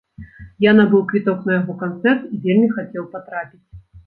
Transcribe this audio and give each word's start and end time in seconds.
Я 0.63 0.71
набыў 0.77 1.03
квіток 1.11 1.43
на 1.49 1.57
яго 1.59 1.75
канцэрт 1.83 2.25
і 2.37 2.41
вельмі 2.47 2.71
хацеў 2.79 3.07
патрапіць. 3.15 3.67